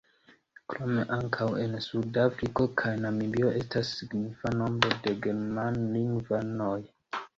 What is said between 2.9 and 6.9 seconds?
Namibio estas signifa nombro de germanlingvanoj.